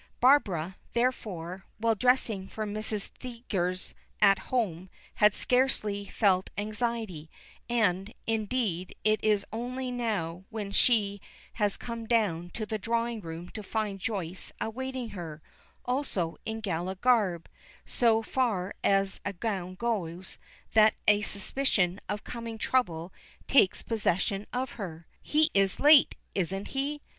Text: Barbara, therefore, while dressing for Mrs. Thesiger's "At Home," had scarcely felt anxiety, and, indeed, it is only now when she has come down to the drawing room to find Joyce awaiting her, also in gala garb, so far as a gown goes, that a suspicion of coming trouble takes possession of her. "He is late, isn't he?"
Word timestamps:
Barbara, 0.19 0.77
therefore, 0.93 1.67
while 1.77 1.93
dressing 1.93 2.47
for 2.47 2.65
Mrs. 2.65 3.09
Thesiger's 3.19 3.93
"At 4.19 4.39
Home," 4.49 4.89
had 5.13 5.35
scarcely 5.35 6.05
felt 6.05 6.49
anxiety, 6.57 7.29
and, 7.69 8.11
indeed, 8.25 8.95
it 9.03 9.23
is 9.23 9.45
only 9.53 9.91
now 9.91 10.43
when 10.49 10.71
she 10.71 11.21
has 11.53 11.77
come 11.77 12.07
down 12.07 12.49
to 12.55 12.65
the 12.65 12.79
drawing 12.79 13.19
room 13.21 13.49
to 13.49 13.61
find 13.61 13.99
Joyce 13.99 14.51
awaiting 14.59 15.09
her, 15.09 15.39
also 15.85 16.35
in 16.47 16.61
gala 16.61 16.95
garb, 16.95 17.47
so 17.85 18.23
far 18.23 18.73
as 18.83 19.21
a 19.23 19.33
gown 19.33 19.75
goes, 19.75 20.39
that 20.73 20.95
a 21.07 21.21
suspicion 21.21 21.99
of 22.09 22.23
coming 22.23 22.57
trouble 22.57 23.13
takes 23.47 23.83
possession 23.83 24.47
of 24.51 24.71
her. 24.71 25.05
"He 25.21 25.51
is 25.53 25.79
late, 25.79 26.15
isn't 26.33 26.69
he?" 26.69 27.01